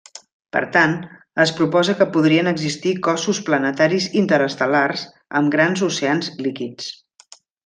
Per 0.55 0.61
tant, 0.75 0.93
es 1.43 1.51
proposa 1.59 1.95
que 1.99 2.07
podrien 2.15 2.49
existir 2.53 2.93
cossos 3.09 3.43
planetaris 3.51 4.09
interestel·lars 4.23 5.05
amb 5.43 5.55
grans 5.57 5.85
oceans 5.91 6.33
líquids. 6.47 6.91